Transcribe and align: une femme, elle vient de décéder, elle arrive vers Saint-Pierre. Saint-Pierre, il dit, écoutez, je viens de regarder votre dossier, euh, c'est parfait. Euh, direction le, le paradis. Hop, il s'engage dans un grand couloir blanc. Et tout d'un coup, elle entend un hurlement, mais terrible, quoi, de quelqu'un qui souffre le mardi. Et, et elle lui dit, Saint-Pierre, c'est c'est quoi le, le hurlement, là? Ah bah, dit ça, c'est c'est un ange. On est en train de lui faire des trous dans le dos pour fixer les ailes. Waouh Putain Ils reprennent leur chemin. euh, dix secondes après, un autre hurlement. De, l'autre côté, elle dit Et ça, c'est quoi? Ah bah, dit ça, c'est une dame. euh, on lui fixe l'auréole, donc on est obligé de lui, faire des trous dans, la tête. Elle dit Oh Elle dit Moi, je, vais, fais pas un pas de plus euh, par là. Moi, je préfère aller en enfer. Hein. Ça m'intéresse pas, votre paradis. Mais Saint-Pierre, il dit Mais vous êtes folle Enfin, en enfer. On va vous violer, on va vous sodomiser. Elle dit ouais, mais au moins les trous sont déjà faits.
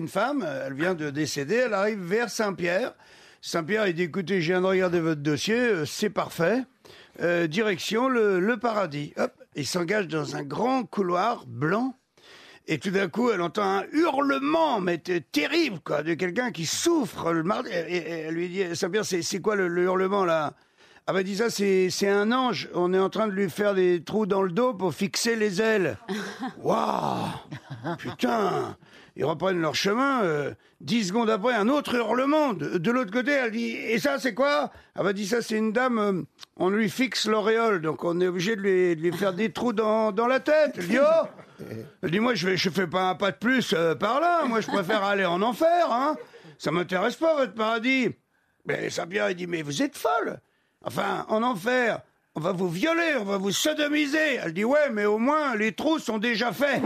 une 0.00 0.08
femme, 0.08 0.46
elle 0.66 0.72
vient 0.72 0.94
de 0.94 1.10
décéder, 1.10 1.56
elle 1.56 1.74
arrive 1.74 2.00
vers 2.00 2.30
Saint-Pierre. 2.30 2.94
Saint-Pierre, 3.42 3.86
il 3.86 3.94
dit, 3.94 4.04
écoutez, 4.04 4.40
je 4.40 4.52
viens 4.52 4.62
de 4.62 4.66
regarder 4.66 4.98
votre 4.98 5.20
dossier, 5.20 5.58
euh, 5.58 5.84
c'est 5.84 6.08
parfait. 6.08 6.62
Euh, 7.20 7.46
direction 7.46 8.08
le, 8.08 8.40
le 8.40 8.56
paradis. 8.56 9.12
Hop, 9.18 9.32
il 9.56 9.66
s'engage 9.66 10.08
dans 10.08 10.36
un 10.36 10.42
grand 10.42 10.84
couloir 10.84 11.44
blanc. 11.46 11.94
Et 12.66 12.78
tout 12.78 12.90
d'un 12.90 13.08
coup, 13.08 13.30
elle 13.30 13.42
entend 13.42 13.62
un 13.62 13.84
hurlement, 13.92 14.80
mais 14.80 14.96
terrible, 14.98 15.80
quoi, 15.84 16.02
de 16.02 16.14
quelqu'un 16.14 16.50
qui 16.50 16.64
souffre 16.64 17.32
le 17.32 17.42
mardi. 17.42 17.68
Et, 17.70 17.96
et 17.96 18.10
elle 18.20 18.34
lui 18.34 18.48
dit, 18.48 18.74
Saint-Pierre, 18.74 19.04
c'est 19.04 19.20
c'est 19.20 19.40
quoi 19.40 19.54
le, 19.54 19.68
le 19.68 19.82
hurlement, 19.82 20.24
là? 20.24 20.54
Ah 21.06 21.12
bah, 21.12 21.22
dit 21.22 21.36
ça, 21.36 21.50
c'est 21.50 21.90
c'est 21.90 22.08
un 22.08 22.32
ange. 22.32 22.70
On 22.72 22.94
est 22.94 22.98
en 22.98 23.10
train 23.10 23.26
de 23.26 23.32
lui 23.32 23.50
faire 23.50 23.74
des 23.74 24.02
trous 24.02 24.24
dans 24.24 24.42
le 24.42 24.52
dos 24.52 24.72
pour 24.72 24.94
fixer 24.94 25.36
les 25.36 25.60
ailes. 25.60 25.98
Waouh 26.62 27.26
Putain 27.98 28.76
Ils 29.16 29.24
reprennent 29.24 29.60
leur 29.60 29.74
chemin. 29.74 30.22
euh, 30.22 30.54
dix 30.80 31.08
secondes 31.08 31.30
après, 31.30 31.54
un 31.54 31.68
autre 31.68 31.94
hurlement. 31.94 32.52
De, 32.52 32.90
l'autre 32.90 33.10
côté, 33.10 33.32
elle 33.32 33.50
dit 33.50 33.70
Et 33.76 33.98
ça, 33.98 34.18
c'est 34.18 34.34
quoi? 34.34 34.70
Ah 34.94 35.02
bah, 35.02 35.12
dit 35.12 35.26
ça, 35.26 35.42
c'est 35.42 35.56
une 35.56 35.72
dame. 35.72 35.98
euh, 35.98 36.22
on 36.56 36.68
lui 36.68 36.88
fixe 36.90 37.26
l'auréole, 37.26 37.80
donc 37.82 38.04
on 38.04 38.20
est 38.20 38.26
obligé 38.26 38.56
de 38.56 38.60
lui, 38.94 39.12
faire 39.12 39.32
des 39.32 39.52
trous 39.52 39.72
dans, 39.72 40.12
la 40.26 40.40
tête. 40.40 40.74
Elle 40.76 40.88
dit 40.88 40.98
Oh 41.00 41.26
Elle 42.02 42.10
dit 42.10 42.20
Moi, 42.20 42.34
je, 42.34 42.48
vais, 42.48 42.56
fais 42.56 42.86
pas 42.86 43.10
un 43.10 43.14
pas 43.14 43.30
de 43.30 43.36
plus 43.36 43.72
euh, 43.76 43.94
par 43.94 44.20
là. 44.20 44.44
Moi, 44.46 44.60
je 44.60 44.66
préfère 44.68 45.04
aller 45.04 45.24
en 45.24 45.42
enfer. 45.42 45.90
Hein. 45.90 46.16
Ça 46.58 46.70
m'intéresse 46.70 47.16
pas, 47.16 47.34
votre 47.34 47.54
paradis. 47.54 48.10
Mais 48.66 48.90
Saint-Pierre, 48.90 49.30
il 49.30 49.36
dit 49.36 49.46
Mais 49.46 49.62
vous 49.62 49.82
êtes 49.82 49.96
folle 49.96 50.40
Enfin, 50.82 51.26
en 51.28 51.42
enfer. 51.42 52.00
On 52.36 52.40
va 52.40 52.52
vous 52.52 52.68
violer, 52.70 53.16
on 53.18 53.24
va 53.24 53.38
vous 53.38 53.50
sodomiser. 53.50 54.36
Elle 54.42 54.54
dit 54.54 54.64
ouais, 54.64 54.88
mais 54.92 55.04
au 55.04 55.18
moins 55.18 55.56
les 55.56 55.72
trous 55.72 55.98
sont 55.98 56.18
déjà 56.18 56.52
faits. 56.52 56.80